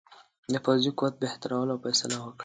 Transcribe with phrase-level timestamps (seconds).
[0.53, 2.39] د پوځي قوت بهترولو فیصله وکړه.